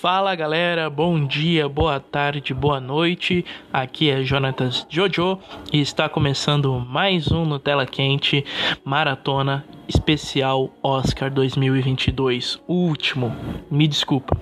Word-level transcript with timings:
Fala 0.00 0.32
galera, 0.36 0.88
bom 0.88 1.26
dia, 1.26 1.68
boa 1.68 1.98
tarde, 1.98 2.54
boa 2.54 2.78
noite. 2.78 3.44
Aqui 3.72 4.08
é 4.08 4.22
Jonatas 4.22 4.86
Jojo 4.88 5.40
e 5.72 5.80
está 5.80 6.08
começando 6.08 6.72
mais 6.78 7.32
um 7.32 7.44
Nutella 7.44 7.84
Quente 7.84 8.44
Maratona 8.84 9.64
Especial 9.88 10.70
Oscar 10.84 11.32
2022. 11.32 12.60
O 12.68 12.74
último, 12.74 13.34
me 13.68 13.88
desculpa. 13.88 14.36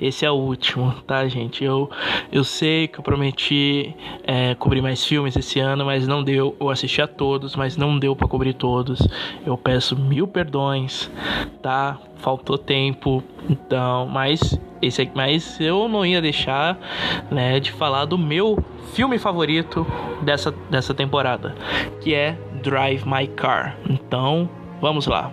Esse 0.00 0.24
é 0.24 0.30
o 0.30 0.34
último, 0.34 0.92
tá, 1.06 1.26
gente? 1.26 1.64
Eu, 1.64 1.90
eu 2.30 2.44
sei 2.44 2.86
que 2.86 3.00
eu 3.00 3.02
prometi 3.02 3.96
é, 4.22 4.54
cobrir 4.54 4.80
mais 4.80 5.04
filmes 5.04 5.34
esse 5.34 5.58
ano, 5.58 5.84
mas 5.84 6.06
não 6.06 6.22
deu. 6.22 6.56
Eu 6.60 6.70
assisti 6.70 7.02
a 7.02 7.08
todos, 7.08 7.56
mas 7.56 7.76
não 7.76 7.98
deu 7.98 8.14
para 8.14 8.28
cobrir 8.28 8.54
todos. 8.54 9.00
Eu 9.44 9.56
peço 9.56 9.98
mil 9.98 10.28
perdões, 10.28 11.10
tá? 11.60 11.98
Faltou 12.16 12.56
tempo, 12.56 13.24
então, 13.48 14.06
mas 14.06 14.58
esse 14.86 15.02
aqui, 15.02 15.12
mas 15.14 15.60
eu 15.60 15.88
não 15.88 16.04
ia 16.04 16.20
deixar, 16.20 16.78
né, 17.30 17.58
de 17.60 17.72
falar 17.72 18.04
do 18.04 18.18
meu 18.18 18.62
filme 18.94 19.18
favorito 19.18 19.86
dessa, 20.22 20.52
dessa 20.70 20.94
temporada, 20.94 21.54
que 22.00 22.14
é 22.14 22.36
Drive 22.62 23.04
My 23.04 23.26
Car. 23.26 23.76
Então, 23.88 24.48
vamos 24.80 25.06
lá. 25.06 25.30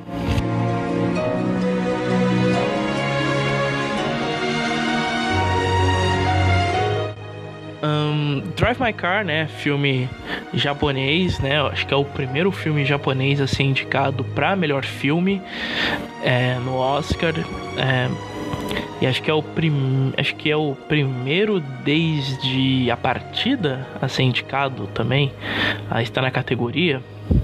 Um, 7.84 8.44
Drive 8.56 8.80
My 8.80 8.94
Car, 8.94 9.26
né, 9.26 9.48
filme 9.48 10.10
japonês, 10.54 11.40
né, 11.40 11.62
acho 11.62 11.88
que 11.88 11.94
é 11.94 11.98
o 11.98 12.06
primeiro 12.06 12.52
filme 12.52 12.86
japonês 12.86 13.42
a 13.42 13.48
ser 13.48 13.64
indicado 13.64 14.24
para 14.24 14.56
melhor 14.56 14.84
filme 14.84 15.42
é, 16.24 16.56
no 16.60 16.76
Oscar. 16.76 17.34
É, 17.78 18.31
e 19.02 19.08
acho 19.08 19.22
que 19.22 19.30
é 19.30 19.34
o 19.34 19.42
prim... 19.42 20.14
acho 20.18 20.36
que 20.36 20.50
é 20.50 20.56
o 20.56 20.76
primeiro 20.88 21.60
desde 21.84 22.90
a 22.92 22.98
partida 22.98 23.88
a 24.02 24.08
ser 24.08 24.24
indicado 24.24 24.88
também 24.88 25.32
a 25.90 26.02
estar 26.02 26.22
na 26.22 26.32
categoria. 26.32 27.02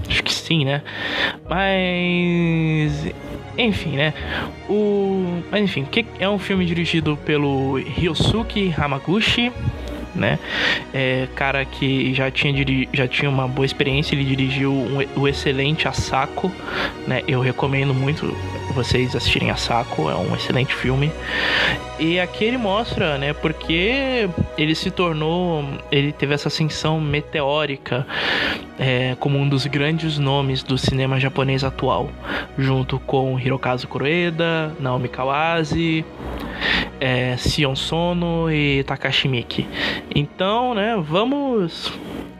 Acho 0.08 0.22
que 0.22 0.32
sim, 0.32 0.64
né? 0.64 0.82
Mas 1.48 3.12
enfim, 3.56 3.96
né? 3.96 4.14
O 4.68 5.42
mas 5.50 5.62
enfim, 5.62 5.84
que 5.84 6.06
é 6.18 6.28
um 6.28 6.38
filme 6.38 6.64
dirigido 6.64 7.16
pelo 7.24 7.76
Ryosuke 7.76 8.72
Hamaguchi 8.76 9.52
né? 10.14 10.38
É, 10.92 11.28
cara 11.34 11.64
que 11.64 12.12
já 12.12 12.30
tinha, 12.30 12.52
já 12.92 13.06
tinha 13.06 13.30
uma 13.30 13.46
boa 13.46 13.64
experiência, 13.64 14.14
ele 14.14 14.24
dirigiu 14.24 14.72
um, 14.72 14.98
o 15.16 15.28
excelente 15.28 15.88
Asako, 15.88 16.52
né? 17.06 17.22
Eu 17.26 17.40
recomendo 17.40 17.94
muito 17.94 18.36
vocês 18.72 19.14
assistirem 19.14 19.50
Asako, 19.50 20.10
é 20.10 20.14
um 20.14 20.34
excelente 20.34 20.74
filme. 20.74 21.12
E 21.98 22.20
aqui 22.20 22.44
ele 22.44 22.56
mostra, 22.56 23.18
né, 23.18 23.32
porque 23.32 24.28
ele 24.56 24.74
se 24.74 24.90
tornou, 24.90 25.64
ele 25.90 26.12
teve 26.12 26.34
essa 26.34 26.48
ascensão 26.48 27.00
meteórica 27.00 28.06
é, 28.78 29.16
como 29.18 29.38
um 29.38 29.48
dos 29.48 29.66
grandes 29.66 30.18
nomes 30.18 30.62
do 30.62 30.78
cinema 30.78 31.18
japonês 31.18 31.64
atual, 31.64 32.08
junto 32.56 33.00
com 33.00 33.38
Hirokazu 33.38 33.88
Koreeda, 33.88 34.72
Naomi 34.78 35.08
Kawase, 35.08 36.04
é, 37.00 37.36
Sion 37.36 37.74
Sono 37.74 38.50
e 38.50 38.84
Takashi 38.84 39.26
Miki. 39.26 39.66
Então, 40.14 40.74
né, 40.74 40.96
vamos 41.00 41.92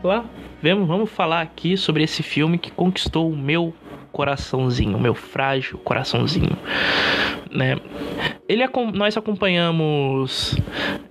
lá, 0.05 0.25
vamos, 0.63 0.87
vamos 0.87 1.11
falar 1.11 1.41
aqui 1.41 1.77
sobre 1.77 2.05
esse 2.05 2.23
filme 2.23 2.59
que 2.59 2.71
conquistou 2.71 3.29
o 3.31 3.37
meu 3.37 3.75
coraçãozinho, 4.13 4.99
meu 4.99 5.15
frágil 5.15 5.79
coraçãozinho, 5.79 6.57
né? 7.51 7.77
Ele 8.49 8.65
nós 8.95 9.17
acompanhamos 9.17 10.57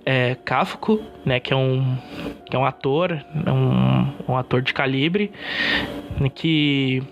é, 0.04 0.34
Kafko, 0.44 1.00
né, 1.24 1.38
que 1.40 1.52
é 1.52 1.56
um 1.56 1.96
que 2.48 2.56
é 2.56 2.58
um 2.58 2.64
ator, 2.64 3.24
um, 3.46 4.32
um 4.32 4.36
ator 4.36 4.62
de 4.62 4.72
calibre, 4.72 5.30
né, 6.18 6.28
que 6.28 7.02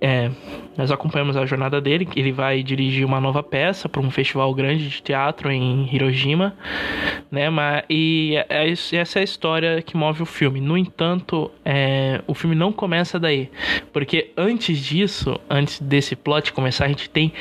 é, 0.00 0.30
nós 0.78 0.92
acompanhamos 0.92 1.36
a 1.36 1.44
jornada 1.44 1.80
dele, 1.80 2.08
ele 2.14 2.30
vai 2.30 2.62
dirigir 2.62 3.04
uma 3.04 3.20
nova 3.20 3.42
peça 3.42 3.88
para 3.88 4.00
um 4.00 4.12
festival 4.12 4.54
grande 4.54 4.88
de 4.88 5.02
teatro 5.02 5.50
em 5.50 5.92
Hiroshima, 5.92 6.56
né? 7.32 7.50
Mas, 7.50 7.82
e 7.90 8.36
é 8.48 8.70
essa 8.70 9.18
é 9.18 9.20
a 9.20 9.24
história 9.24 9.82
que 9.82 9.96
move 9.96 10.22
o 10.22 10.26
filme. 10.26 10.60
No 10.60 10.78
entanto, 10.78 11.50
é, 11.64 12.22
o 12.28 12.32
filme 12.32 12.54
não 12.54 12.70
começa 12.70 13.18
daí, 13.18 13.50
porque 13.92 14.30
antes 14.36 14.78
disso, 14.78 15.38
antes 15.50 15.80
desse 15.80 16.14
plot 16.14 16.52
começar, 16.52 16.84
a 16.84 16.88
gente 16.88 17.10
tem 17.10 17.32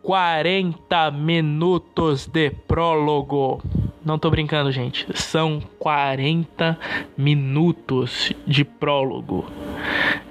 40 0.00 1.10
minutos 1.10 2.28
de 2.28 2.50
prólogo. 2.50 3.60
Não 4.04 4.20
tô 4.20 4.30
brincando, 4.30 4.70
gente. 4.70 5.04
São 5.14 5.60
40 5.80 6.78
minutos 7.16 8.32
de 8.46 8.64
prólogo. 8.64 9.44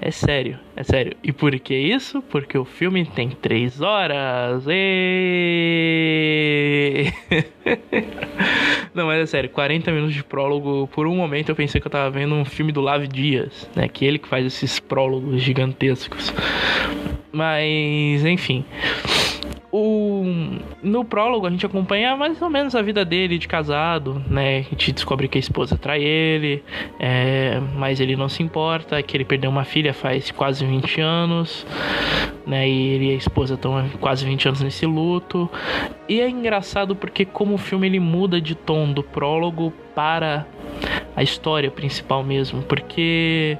É 0.00 0.10
sério, 0.10 0.58
é 0.76 0.82
sério. 0.82 1.16
E 1.22 1.32
por 1.32 1.58
que 1.58 1.74
isso? 1.74 2.22
Porque 2.22 2.56
o 2.56 2.64
filme 2.64 3.04
tem 3.04 3.30
3 3.30 3.80
horas. 3.80 4.64
E... 4.68 5.92
Não, 8.94 9.06
mas 9.06 9.20
é 9.20 9.26
sério, 9.26 9.50
40 9.50 9.90
minutos 9.92 10.14
de 10.14 10.24
prólogo. 10.24 10.88
Por 10.88 11.06
um 11.06 11.16
momento 11.16 11.50
eu 11.50 11.56
pensei 11.56 11.80
que 11.80 11.86
eu 11.86 11.90
tava 11.90 12.10
vendo 12.10 12.34
um 12.34 12.44
filme 12.44 12.72
do 12.72 12.80
Lave 12.80 13.08
Dias, 13.08 13.68
né? 13.74 13.88
Que 13.88 14.04
é 14.04 14.08
ele 14.08 14.18
que 14.18 14.28
faz 14.28 14.46
esses 14.46 14.80
prólogos 14.80 15.42
gigantescos. 15.42 16.32
Mas, 17.32 18.24
enfim 18.24 18.64
no 20.82 21.04
prólogo 21.04 21.46
a 21.46 21.50
gente 21.50 21.66
acompanha 21.66 22.16
mais 22.16 22.40
ou 22.40 22.48
menos 22.48 22.74
a 22.74 22.82
vida 22.82 23.04
dele 23.04 23.38
de 23.38 23.48
casado, 23.48 24.22
né? 24.28 24.58
A 24.58 24.62
gente 24.62 24.92
descobre 24.92 25.28
que 25.28 25.38
a 25.38 25.40
esposa 25.40 25.76
trai 25.76 26.02
ele, 26.02 26.62
é, 27.00 27.60
mas 27.74 28.00
ele 28.00 28.16
não 28.16 28.28
se 28.28 28.42
importa, 28.42 29.02
que 29.02 29.16
ele 29.16 29.24
perdeu 29.24 29.50
uma 29.50 29.64
filha 29.64 29.92
faz 29.92 30.30
quase 30.30 30.64
20 30.64 31.00
anos, 31.00 31.66
né? 32.46 32.68
E 32.68 32.88
ele 32.88 33.08
e 33.08 33.10
a 33.12 33.16
esposa 33.16 33.54
estão 33.54 33.88
quase 34.00 34.24
20 34.24 34.48
anos 34.48 34.60
nesse 34.60 34.86
luto. 34.86 35.50
E 36.08 36.20
é 36.20 36.28
engraçado 36.28 36.94
porque 36.94 37.24
como 37.24 37.54
o 37.54 37.58
filme 37.58 37.86
ele 37.86 38.00
muda 38.00 38.40
de 38.40 38.54
tom 38.54 38.92
do 38.92 39.02
prólogo 39.02 39.72
para 39.94 40.46
a 41.18 41.22
história 41.22 41.68
principal 41.68 42.22
mesmo, 42.22 42.62
porque 42.62 43.58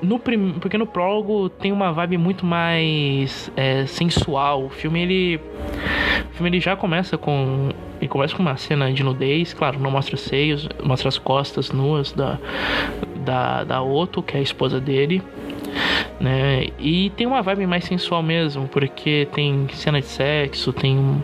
no 0.00 0.18
prim... 0.18 0.54
porque 0.58 0.78
no 0.78 0.86
prólogo 0.86 1.50
tem 1.50 1.72
uma 1.72 1.92
vibe 1.92 2.16
muito 2.16 2.46
mais 2.46 3.52
é, 3.54 3.84
sensual. 3.84 4.64
O 4.64 4.70
filme 4.70 5.02
ele 5.02 5.40
o 6.30 6.34
filme 6.34 6.48
ele 6.48 6.60
já 6.60 6.74
começa 6.74 7.18
com 7.18 7.68
ele 8.00 8.08
começa 8.08 8.34
com 8.34 8.40
uma 8.40 8.56
cena 8.56 8.90
de 8.90 9.02
nudez, 9.02 9.52
claro, 9.52 9.78
não 9.78 9.90
mostra 9.90 10.14
os 10.14 10.22
seios, 10.22 10.66
mostra 10.82 11.08
as 11.08 11.18
costas 11.18 11.70
nuas 11.70 12.12
da 12.12 12.38
da 13.16 13.64
da 13.64 13.82
Otto, 13.82 14.22
que 14.22 14.34
é 14.34 14.40
a 14.40 14.42
esposa 14.42 14.80
dele 14.80 15.22
né? 16.18 16.68
E 16.78 17.10
tem 17.10 17.26
uma 17.26 17.42
vibe 17.42 17.66
mais 17.66 17.84
sensual 17.84 18.22
mesmo, 18.22 18.66
porque 18.68 19.28
tem 19.32 19.68
cena 19.72 20.00
de 20.00 20.06
sexo, 20.06 20.72
tem 20.72 21.22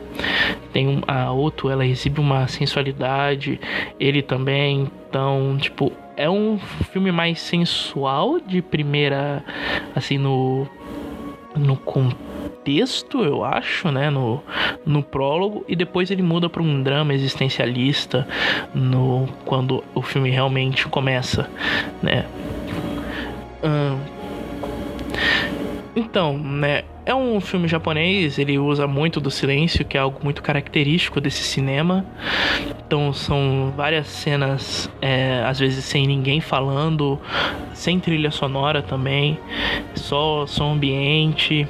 tem 0.75 0.89
um, 0.89 1.01
a 1.07 1.33
Otto, 1.33 1.71
ela 1.71 1.87
exibe 1.87 2.21
uma 2.21 2.49
sensualidade, 2.49 3.61
ele 3.99 4.21
também, 4.21 4.91
então, 5.09 5.57
tipo, 5.57 5.93
é 6.17 6.29
um 6.29 6.59
filme 6.93 7.13
mais 7.13 7.41
sensual 7.41 8.41
de 8.41 8.61
primeira 8.61 9.45
assim 9.95 10.19
no 10.19 10.67
no 11.57 11.77
contexto, 11.77 13.23
eu 13.23 13.45
acho, 13.45 13.89
né, 13.89 14.11
no, 14.11 14.43
no 14.85 15.05
prólogo 15.05 15.65
e 15.69 15.77
depois 15.77 16.11
ele 16.11 16.21
muda 16.21 16.51
para 16.51 16.61
um 16.61 16.83
drama 16.83 17.15
existencialista 17.15 18.27
no 18.75 19.29
quando 19.45 19.85
o 19.95 20.03
filme 20.03 20.31
realmente 20.31 20.89
começa, 20.89 21.49
né? 22.03 22.27
Hum, 23.63 24.01
então, 25.97 26.37
né, 26.39 26.83
é 27.07 27.15
um 27.15 27.41
filme 27.41 27.69
japonês, 27.69 28.39
ele 28.39 28.59
usa 28.59 28.87
muito 28.87 29.21
do 29.21 29.31
silêncio, 29.31 29.85
que 29.85 29.97
é 29.97 30.01
algo 30.01 30.21
muito 30.23 30.43
característico 30.43 31.21
desse 31.21 31.43
cinema. 31.43 32.05
Então 32.87 33.13
são 33.13 33.73
várias 33.77 34.07
cenas, 34.09 34.91
é, 35.01 35.43
às 35.47 35.59
vezes 35.59 35.85
sem 35.85 36.07
ninguém 36.07 36.41
falando, 36.41 37.21
sem 37.73 38.01
trilha 38.01 38.31
sonora 38.31 38.83
também, 38.83 39.39
só 39.95 40.47
som 40.47 40.73
ambiente, 40.73 41.69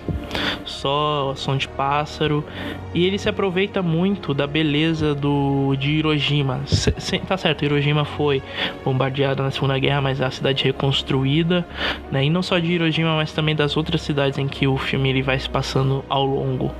só 0.64 1.32
som 1.37 1.56
de 1.56 1.69
pássaro. 1.69 2.44
E 2.93 3.06
ele 3.06 3.19
se 3.19 3.28
aproveita 3.28 3.82
muito 3.82 4.32
da 4.32 4.46
beleza 4.46 5.14
do 5.14 5.75
de 5.76 5.90
Hiroshima. 5.93 6.62
Se, 6.66 6.94
se, 6.99 7.19
tá 7.19 7.37
certo, 7.37 7.64
Hiroshima 7.64 8.05
foi 8.05 8.43
bombardeada 8.84 9.43
na 9.43 9.50
Segunda 9.50 9.78
Guerra, 9.78 10.00
mas 10.00 10.20
é 10.20 10.25
a 10.25 10.31
cidade 10.31 10.64
reconstruída, 10.64 11.66
né? 12.11 12.25
E 12.25 12.31
não 12.31 12.43
só 12.43 12.58
de 12.58 12.72
Hiroshima, 12.72 13.16
mas 13.16 13.32
também 13.32 13.55
das 13.55 13.76
outras 13.76 14.02
cidades 14.02 14.38
em 14.38 14.46
que 14.46 14.66
o 14.66 14.76
filme 14.76 15.08
ele 15.11 15.22
vai 15.22 15.38
se 15.38 15.49
passando 15.49 16.05
ao 16.08 16.25
longo. 16.25 16.72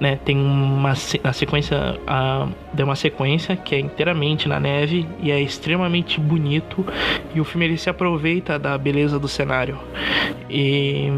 Né? 0.00 0.16
Tem 0.24 0.36
uma 0.36 0.94
a 1.24 1.32
sequência, 1.32 1.98
a, 2.06 2.46
deu 2.72 2.86
uma 2.86 2.94
sequência 2.96 3.56
que 3.56 3.74
é 3.74 3.80
inteiramente 3.80 4.48
na 4.48 4.60
neve 4.60 5.06
e 5.20 5.30
é 5.30 5.40
extremamente 5.40 6.20
bonito 6.20 6.86
e 7.34 7.40
o 7.40 7.44
filme 7.44 7.66
ele 7.66 7.76
se 7.76 7.90
aproveita 7.90 8.58
da 8.58 8.78
beleza 8.78 9.18
do 9.18 9.26
cenário 9.26 9.78
e 10.48 11.10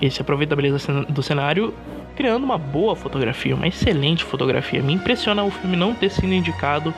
ele 0.00 0.10
se 0.10 0.20
aproveita 0.20 0.54
da 0.54 0.62
beleza 0.62 1.04
do 1.08 1.22
cenário 1.22 1.74
criando 2.16 2.44
uma 2.44 2.56
boa 2.56 2.96
fotografia, 2.96 3.54
uma 3.54 3.68
excelente 3.68 4.24
fotografia. 4.24 4.82
Me 4.82 4.94
impressiona 4.94 5.44
o 5.44 5.50
filme 5.50 5.76
não 5.76 5.94
ter 5.94 6.10
sido 6.10 6.32
indicado 6.32 6.94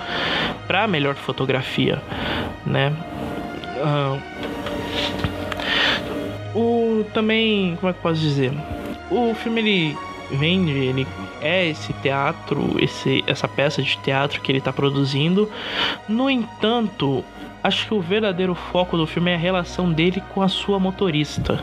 para 0.66 0.86
melhor 0.86 1.16
fotografia, 1.16 2.00
né? 2.64 2.92
Uh, 3.82 4.20
o 6.54 7.04
também, 7.12 7.76
como 7.76 7.90
é 7.90 7.92
que 7.92 7.98
eu 7.98 8.02
posso 8.02 8.20
dizer? 8.20 8.52
O 9.10 9.34
filme 9.34 9.60
ele 9.60 9.96
vende, 10.30 10.70
ele 10.70 11.06
é 11.40 11.68
esse 11.68 11.92
teatro, 11.94 12.76
esse, 12.78 13.24
essa 13.26 13.48
peça 13.48 13.82
de 13.82 13.96
teatro 13.98 14.40
que 14.40 14.50
ele 14.50 14.58
está 14.58 14.72
produzindo. 14.72 15.50
No 16.08 16.30
entanto, 16.30 17.24
acho 17.62 17.86
que 17.86 17.94
o 17.94 18.00
verdadeiro 18.00 18.54
foco 18.54 18.96
do 18.96 19.06
filme 19.06 19.30
é 19.30 19.34
a 19.34 19.38
relação 19.38 19.90
dele 19.92 20.22
com 20.32 20.42
a 20.42 20.48
sua 20.48 20.78
motorista. 20.78 21.62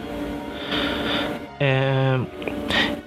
É, 1.60 2.20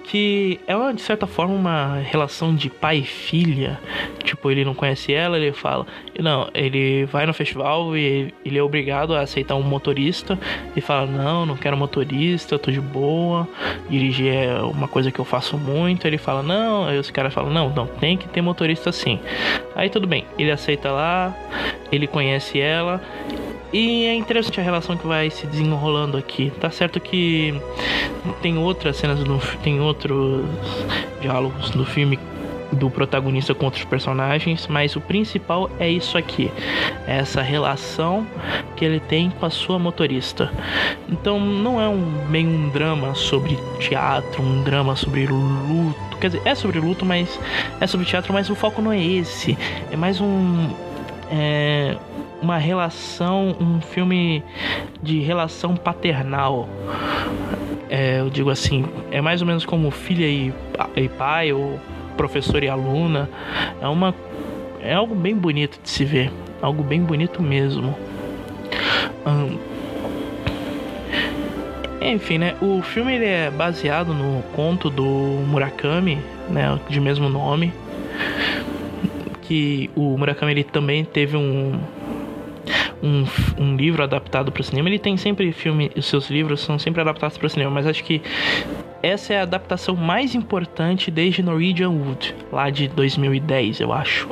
que 0.09 0.59
é 0.67 0.75
uma, 0.75 0.95
de 0.95 1.03
certa 1.03 1.27
forma 1.27 1.55
uma 1.55 1.99
relação 1.99 2.55
de 2.55 2.71
pai 2.71 2.99
e 2.99 3.05
filha. 3.05 3.79
Tipo, 4.25 4.51
ele 4.51 4.65
não 4.65 4.75
conhece 4.75 5.13
ela, 5.13 5.37
ele 5.37 5.53
fala. 5.53 5.87
Não, 6.19 6.49
ele 6.55 7.05
vai 7.05 7.27
no 7.27 7.35
festival 7.35 7.95
e 7.95 8.33
ele 8.45 8.59
é 8.59 8.63
obrigado 8.63 9.15
a 9.15 9.21
aceitar 9.21 9.55
um 9.55 9.63
motorista. 9.63 10.39
E 10.75 10.81
fala: 10.81 11.07
Não, 11.07 11.45
não 11.45 11.57
quero 11.57 11.77
motorista, 11.77 12.55
eu 12.55 12.59
tô 12.59 12.71
de 12.71 12.81
boa. 12.81 13.47
Dirigir 13.91 14.33
é 14.33 14.63
uma 14.63 14.89
coisa 14.89 15.13
que 15.13 15.19
eu 15.19 15.27
faço 15.27 15.59
muito. 15.59 16.07
Ele 16.07 16.17
fala: 16.17 16.43
Não, 16.43 16.87
aí 16.87 16.99
os 16.99 17.11
caras 17.11 17.35
falam: 17.35 17.51
Não, 17.51 17.69
não, 17.69 17.87
tem 17.87 18.17
que 18.17 18.27
ter 18.29 18.41
motorista 18.41 18.91
sim. 18.91 19.21
Aí 19.77 19.91
tudo 19.91 20.07
bem, 20.07 20.25
ele 20.39 20.51
aceita 20.51 20.91
lá, 20.91 21.37
ele 21.93 22.07
conhece 22.07 22.59
ela 22.59 23.01
e 23.73 24.05
é 24.05 24.15
interessante 24.15 24.61
a 24.61 24.63
relação 24.63 24.97
que 24.97 25.07
vai 25.07 25.31
se 25.31 25.47
desenrolando 25.47 26.17
aqui. 26.17 26.53
Tá 26.61 26.71
certo 26.71 26.99
que 27.01 27.55
tem 28.41 28.57
outras 28.59 28.97
cenas, 28.97 29.21
no, 29.21 29.39
tem 29.63 29.81
outros 29.81 30.45
diálogos 31.21 31.75
no 31.75 31.85
filme 31.85 32.19
do 32.73 32.91
protagonista 32.91 33.55
com 33.55 33.65
outros 33.65 33.85
personagens, 33.85 34.67
mas 34.67 34.95
o 34.95 35.01
principal 35.01 35.71
é 35.79 35.89
isso 35.89 36.19
aqui, 36.19 36.51
essa 37.07 37.41
relação 37.41 38.27
que 38.77 38.85
ele 38.85 39.01
tem 39.01 39.31
com 39.31 39.47
a 39.47 39.51
sua 39.51 39.79
motorista. 39.79 40.53
Então 41.09 41.41
não 41.41 41.81
é 41.81 41.89
um 41.89 42.27
bem 42.29 42.47
um 42.47 42.69
drama 42.69 43.15
sobre 43.15 43.59
teatro, 43.79 44.43
um 44.43 44.63
drama 44.63 44.95
sobre 44.97 45.27
luto, 45.27 46.17
quer 46.21 46.29
dizer, 46.29 46.43
é 46.45 46.55
sobre 46.55 46.79
luto, 46.79 47.07
mas 47.07 47.41
é 47.81 47.87
sobre 47.87 48.07
teatro, 48.07 48.33
mas 48.33 48.51
o 48.51 48.55
foco 48.55 48.83
não 48.83 48.93
é 48.93 49.03
esse, 49.03 49.57
é 49.91 49.97
mais 49.97 50.21
um 50.21 50.69
é, 51.31 51.97
uma 52.41 52.57
relação, 52.57 53.57
um 53.61 53.81
filme 53.81 54.43
de 55.03 55.21
relação 55.21 55.77
paternal. 55.77 56.69
É, 57.91 58.21
eu 58.21 58.31
digo 58.31 58.51
assim, 58.51 58.85
é 59.11 59.21
mais 59.21 59.41
ou 59.41 59.47
menos 59.47 59.65
como 59.65 59.91
filha 59.91 60.27
e, 60.27 60.53
e 60.97 61.09
pai, 61.09 61.53
ou 61.53 61.79
professor 62.17 62.63
e 62.63 62.69
aluna. 62.69 63.29
É 63.81 63.89
uma 63.89 64.15
é 64.81 64.95
algo 64.95 65.15
bem 65.15 65.35
bonito 65.35 65.79
de 65.83 65.91
se 65.91 66.05
ver, 66.05 66.31
algo 66.63 66.83
bem 66.83 67.03
bonito 67.03 67.43
mesmo. 67.43 67.95
Enfim, 72.01 72.39
né? 72.39 72.55
O 72.63 72.81
filme 72.81 73.15
ele 73.15 73.27
é 73.27 73.51
baseado 73.51 74.15
no 74.15 74.43
conto 74.55 74.89
do 74.89 75.05
Murakami, 75.05 76.19
né? 76.49 76.79
De 76.89 77.01
mesmo 77.01 77.29
nome. 77.29 77.73
Que 79.43 79.91
o 79.95 80.17
Murakami 80.17 80.53
ele 80.53 80.65
também 80.65 81.05
teve 81.05 81.37
um 81.37 81.79
um, 83.03 83.25
um 83.59 83.77
livro 83.77 84.03
adaptado 84.03 84.51
para 84.51 84.61
o 84.61 84.65
cinema. 84.65 84.89
Ele 84.89 84.99
tem 84.99 85.17
sempre 85.17 85.53
filme, 85.53 85.91
os 85.97 86.07
seus 86.07 86.31
livros 86.31 86.61
são 86.61 86.79
sempre 86.79 87.01
adaptados 87.01 87.37
para 87.39 87.47
o 87.47 87.51
cinema, 87.51 87.71
mas 87.71 87.87
acho 87.87 88.05
que 88.05 88.21
essa 89.03 89.35
é 89.35 89.39
a 89.39 89.43
adaptação 89.43 89.95
mais 89.95 90.35
importante 90.35 91.11
desde 91.11 91.43
Norwegian 91.43 91.91
Wood, 91.91 92.35
lá 92.53 92.69
de 92.71 92.89
2010, 92.89 93.81
eu 93.81 93.93
acho. 93.93 94.29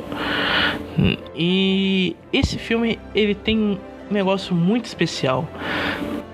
E 1.35 2.15
esse 2.33 2.57
filme 2.57 2.99
ele 3.13 3.35
tem 3.35 3.57
um 3.57 3.77
negócio 4.09 4.55
muito 4.55 4.85
especial 4.85 5.47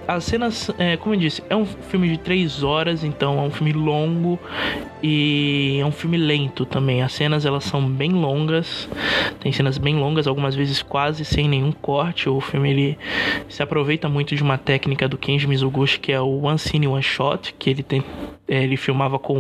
as 0.08 0.24
cenas, 0.26 0.70
é, 0.78 0.98
como 0.98 1.16
eu 1.16 1.20
disse, 1.20 1.44
é 1.50 1.56
um 1.56 1.66
filme 1.66 2.10
de 2.10 2.18
três 2.18 2.64
horas, 2.64 3.04
então 3.04 3.40
é 3.40 3.42
um 3.42 3.52
filme 3.52 3.72
longo 3.72 4.40
e 5.02 5.78
é 5.82 5.86
um 5.86 5.92
filme 5.92 6.18
lento 6.18 6.66
também. 6.66 7.02
As 7.02 7.14
cenas 7.14 7.46
elas 7.46 7.64
são 7.64 7.82
bem 7.82 8.12
longas, 8.12 8.90
tem 9.40 9.52
cenas 9.52 9.78
bem 9.78 9.96
longas, 9.96 10.28
algumas 10.28 10.56
vezes 10.56 10.82
quase 10.82 11.24
sem 11.24 11.48
nenhum 11.48 11.72
corte. 11.72 12.30
O 12.30 12.42
filme 12.42 12.70
ele 12.70 12.98
se 13.48 13.64
aproveita 13.64 14.10
muito 14.10 14.36
de 14.36 14.44
uma 14.44 14.58
técnica 14.58 15.08
do 15.08 15.18
Kenji 15.18 15.48
Mizoguchi 15.48 16.00
que 16.00 16.12
é 16.12 16.20
o 16.20 16.44
one 16.44 16.60
scene 16.60 16.88
one 16.88 17.04
shot, 17.04 17.54
que 17.58 17.70
ele 17.70 17.84
tem, 17.84 18.04
é, 18.48 18.64
ele 18.64 18.78
filmava 18.78 19.18
com, 19.18 19.40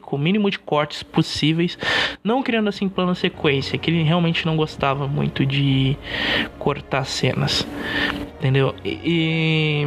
com 0.00 0.16
o 0.16 0.18
mínimo 0.18 0.50
de 0.50 0.58
cortes 0.58 1.02
possíveis, 1.02 1.78
não 2.22 2.42
criando 2.42 2.68
assim 2.68 2.88
plano 2.88 3.14
sequência, 3.14 3.78
que 3.78 3.90
ele 3.90 4.02
realmente 4.02 4.46
não 4.46 4.56
gostava 4.56 5.06
muito 5.06 5.44
de 5.44 5.96
cortar 6.58 7.04
cenas, 7.04 7.66
entendeu? 8.38 8.74
e 8.84 9.86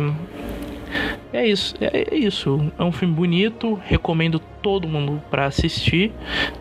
é 1.33 1.45
isso, 1.45 1.75
é, 1.81 2.05
é, 2.09 2.15
isso. 2.15 2.71
É 2.79 2.83
um 2.83 2.91
filme 2.91 3.13
bonito, 3.13 3.79
recomendo 3.85 4.39
todo 4.61 4.87
mundo 4.87 5.21
para 5.29 5.45
assistir, 5.45 6.11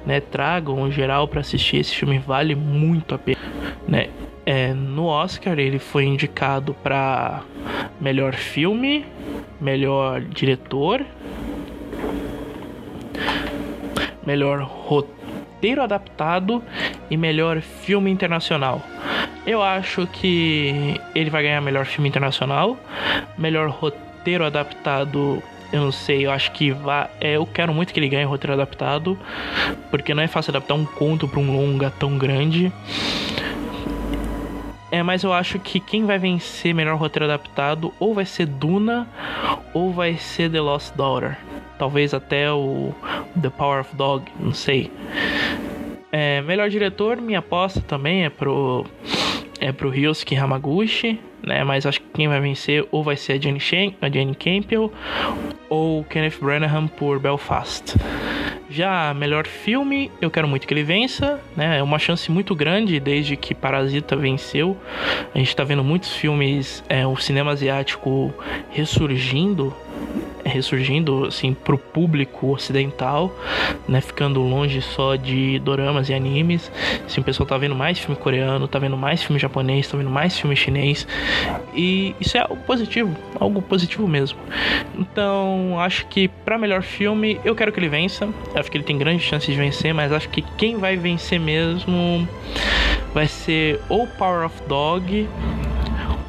né? 0.04 0.20
Tragam 0.20 0.86
em 0.86 0.92
geral 0.92 1.28
para 1.28 1.40
assistir. 1.40 1.78
Esse 1.78 1.94
filme 1.94 2.18
vale 2.18 2.54
muito 2.54 3.14
a 3.14 3.18
pena, 3.18 3.38
né? 3.86 4.08
É, 4.44 4.72
no 4.72 5.06
Oscar 5.06 5.58
ele 5.58 5.78
foi 5.78 6.04
indicado 6.04 6.74
para 6.74 7.42
melhor 8.00 8.34
filme, 8.34 9.04
melhor 9.60 10.20
diretor, 10.20 11.04
melhor 14.24 14.62
roteiro 14.62 15.82
adaptado 15.82 16.62
e 17.10 17.16
melhor 17.16 17.60
filme 17.60 18.10
internacional. 18.10 18.82
Eu 19.46 19.62
acho 19.62 20.08
que 20.08 21.00
ele 21.14 21.30
vai 21.30 21.44
ganhar 21.44 21.60
melhor 21.60 21.86
filme 21.86 22.08
internacional, 22.08 22.76
melhor 23.38 23.70
roteiro 23.70 24.44
adaptado. 24.44 25.40
Eu 25.72 25.80
não 25.82 25.92
sei, 25.92 26.26
eu 26.26 26.32
acho 26.32 26.50
que 26.50 26.72
vai. 26.72 27.08
É, 27.20 27.36
eu 27.36 27.46
quero 27.46 27.72
muito 27.72 27.94
que 27.94 28.00
ele 28.00 28.08
ganhe 28.08 28.24
roteiro 28.24 28.54
adaptado, 28.54 29.16
porque 29.88 30.12
não 30.14 30.22
é 30.22 30.26
fácil 30.26 30.50
adaptar 30.50 30.74
um 30.74 30.84
conto 30.84 31.28
para 31.28 31.38
um 31.38 31.56
longa 31.56 31.90
tão 31.90 32.18
grande. 32.18 32.72
É, 34.90 35.02
mas 35.02 35.22
eu 35.22 35.32
acho 35.32 35.60
que 35.60 35.78
quem 35.78 36.04
vai 36.04 36.18
vencer 36.18 36.74
melhor 36.74 36.96
roteiro 36.96 37.26
adaptado 37.26 37.92
ou 38.00 38.14
vai 38.14 38.24
ser 38.24 38.46
Duna 38.46 39.06
ou 39.72 39.92
vai 39.92 40.16
ser 40.16 40.50
The 40.50 40.60
Lost 40.60 40.94
Daughter. 40.96 41.36
Talvez 41.78 42.12
até 42.14 42.50
o 42.50 42.92
The 43.40 43.50
Power 43.50 43.80
of 43.80 43.94
Dog, 43.94 44.24
não 44.40 44.52
sei. 44.52 44.90
É, 46.10 46.40
melhor 46.40 46.70
diretor, 46.70 47.20
minha 47.20 47.40
aposta 47.40 47.80
também 47.80 48.24
é 48.24 48.30
pro 48.30 48.86
é 49.60 49.72
pro 49.72 49.90
Ryosuke 49.90 50.36
Hamaguchi, 50.36 51.20
né? 51.42 51.64
Mas 51.64 51.86
acho 51.86 52.00
que 52.00 52.06
quem 52.14 52.28
vai 52.28 52.40
vencer 52.40 52.86
ou 52.90 53.02
vai 53.02 53.16
ser 53.16 53.34
a 53.34 53.38
Jenny, 53.38 53.60
Shen, 53.60 53.96
a 54.00 54.08
Campbell 54.34 54.92
ou 55.68 56.04
Kenneth 56.04 56.38
Branagh 56.40 56.88
por 56.96 57.18
Belfast. 57.18 57.94
Já 58.68 59.14
melhor 59.14 59.46
filme, 59.46 60.10
eu 60.20 60.30
quero 60.30 60.48
muito 60.48 60.66
que 60.66 60.74
ele 60.74 60.82
vença, 60.82 61.40
né? 61.56 61.78
É 61.78 61.82
uma 61.82 61.98
chance 61.98 62.30
muito 62.30 62.54
grande 62.54 62.98
desde 62.98 63.36
que 63.36 63.54
Parasita 63.54 64.16
venceu. 64.16 64.76
A 65.34 65.38
gente 65.38 65.54
tá 65.54 65.62
vendo 65.62 65.84
muitos 65.84 66.14
filmes, 66.16 66.82
é, 66.88 67.06
o 67.06 67.16
cinema 67.16 67.52
asiático 67.52 68.34
ressurgindo 68.70 69.74
ressurgindo 70.46 71.24
assim 71.26 71.54
pro 71.54 71.78
público 71.78 72.52
ocidental, 72.52 73.34
né, 73.88 74.00
ficando 74.00 74.40
longe 74.40 74.80
só 74.80 75.16
de 75.16 75.58
doramas 75.60 76.08
e 76.08 76.14
animes. 76.14 76.70
Assim, 77.04 77.20
o 77.20 77.24
pessoal 77.24 77.46
tá 77.46 77.56
vendo 77.56 77.74
mais 77.74 77.98
filme 77.98 78.16
coreano, 78.16 78.68
tá 78.68 78.78
vendo 78.78 78.96
mais 78.96 79.22
filme 79.22 79.38
japonês, 79.38 79.88
tá 79.88 79.96
vendo 79.96 80.10
mais 80.10 80.38
filme 80.38 80.56
chinês. 80.56 81.06
E 81.74 82.14
isso 82.20 82.36
é 82.36 82.40
algo 82.40 82.56
positivo, 82.56 83.16
algo 83.38 83.62
positivo 83.62 84.06
mesmo. 84.06 84.38
Então, 84.98 85.78
acho 85.80 86.06
que 86.06 86.28
para 86.28 86.58
melhor 86.58 86.82
filme, 86.82 87.40
eu 87.44 87.54
quero 87.54 87.72
que 87.72 87.78
ele 87.78 87.88
vença. 87.88 88.28
Acho 88.54 88.70
que 88.70 88.76
ele 88.76 88.84
tem 88.84 88.98
grandes 88.98 89.24
chances 89.24 89.52
de 89.52 89.60
vencer, 89.60 89.92
mas 89.92 90.12
acho 90.12 90.28
que 90.28 90.42
quem 90.56 90.76
vai 90.76 90.96
vencer 90.96 91.38
mesmo 91.38 92.26
vai 93.12 93.26
ser 93.26 93.80
ou 93.88 94.06
Power 94.06 94.46
of 94.46 94.62
Dog, 94.68 95.28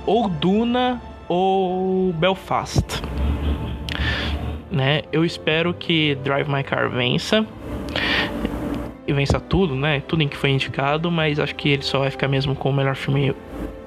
ou 0.05 0.29
Duna, 0.29 1.01
ou 1.27 2.13
Belfast 2.13 3.01
né? 4.77 5.01
Eu 5.11 5.25
espero 5.25 5.73
que 5.73 6.15
Drive 6.23 6.47
My 6.47 6.63
Car 6.63 6.89
vença 6.89 7.45
e 9.07 9.11
vença 9.11 9.39
tudo, 9.39 9.75
né? 9.75 10.01
Tudo 10.07 10.21
em 10.21 10.27
que 10.27 10.37
foi 10.37 10.51
indicado, 10.51 11.09
mas 11.09 11.39
acho 11.39 11.55
que 11.55 11.69
ele 11.69 11.81
só 11.81 11.99
vai 11.99 12.11
ficar 12.11 12.27
mesmo 12.27 12.55
com 12.55 12.69
o 12.69 12.73
melhor 12.73 12.95
filme 12.95 13.35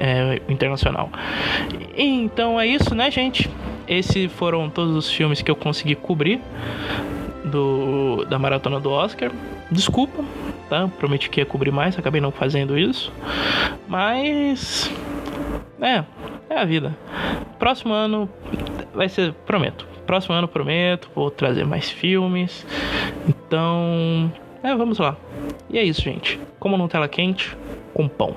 é, 0.01 0.43
internacional. 0.49 1.09
Então 1.97 2.59
é 2.59 2.67
isso, 2.67 2.95
né, 2.95 3.11
gente? 3.11 3.49
Esses 3.87 4.31
foram 4.33 4.69
todos 4.69 4.97
os 4.97 5.11
filmes 5.11 5.41
que 5.41 5.51
eu 5.51 5.57
consegui 5.57 5.95
cobrir 5.95 6.41
do 7.45 8.25
da 8.29 8.39
maratona 8.39 8.81
do 8.81 8.91
Oscar. 8.91 9.31
Desculpa, 9.71 10.25
tá? 10.69 10.89
Prometi 10.99 11.31
que 11.31 11.41
ia 11.41 11.47
cobrir 11.47 11.71
mais, 11.71 11.97
acabei 11.97 12.21
não 12.21 12.33
fazendo 12.33 12.77
isso. 12.77 13.13
Mas 13.87 14.91
é, 15.81 16.05
é 16.51 16.59
a 16.59 16.65
vida. 16.65 16.97
Próximo 17.59 17.95
ano 17.95 18.29
vai 18.93 19.09
ser, 19.09 19.33
prometo. 19.47 19.87
Próximo 20.07 20.35
ano 20.35 20.49
prometo, 20.49 21.11
vou 21.15 21.31
trazer 21.31 21.65
mais 21.65 21.89
filmes. 21.89 22.67
Então, 23.29 24.33
é, 24.63 24.75
vamos 24.75 24.99
lá. 24.99 25.17
E 25.71 25.79
é 25.79 25.85
isso, 25.85 26.03
gente. 26.03 26.39
Como 26.59 26.77
não 26.77 26.89
tela 26.89 27.09
quente, 27.09 27.57
com 27.95 28.09
pão. 28.09 28.35